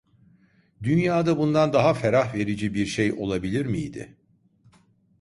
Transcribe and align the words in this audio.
Dünyada 0.83 1.37
bundan 1.37 1.73
daha 1.73 1.93
ferah 1.93 2.35
verici 2.35 2.73
bir 2.73 2.85
şey 2.85 3.13
olabilir 3.13 3.65
miydi? 3.65 4.17